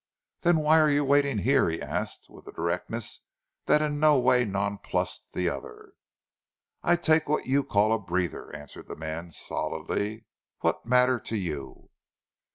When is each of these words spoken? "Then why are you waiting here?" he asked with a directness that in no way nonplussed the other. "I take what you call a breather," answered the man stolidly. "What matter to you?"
"Then 0.39 0.57
why 0.57 0.79
are 0.79 0.89
you 0.89 1.05
waiting 1.05 1.37
here?" 1.37 1.69
he 1.69 1.79
asked 1.79 2.25
with 2.27 2.47
a 2.47 2.51
directness 2.51 3.19
that 3.65 3.83
in 3.83 3.99
no 3.99 4.17
way 4.17 4.43
nonplussed 4.45 5.31
the 5.33 5.47
other. 5.47 5.93
"I 6.81 6.95
take 6.95 7.29
what 7.29 7.45
you 7.45 7.63
call 7.63 7.93
a 7.93 7.99
breather," 7.99 8.51
answered 8.55 8.87
the 8.87 8.95
man 8.95 9.29
stolidly. 9.29 10.25
"What 10.61 10.87
matter 10.87 11.19
to 11.19 11.37
you?" 11.37 11.91